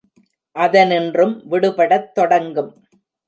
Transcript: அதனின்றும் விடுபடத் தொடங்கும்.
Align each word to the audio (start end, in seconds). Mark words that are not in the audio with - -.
அதனின்றும் 0.55 1.35
விடுபடத் 1.51 2.09
தொடங்கும். 2.11 2.71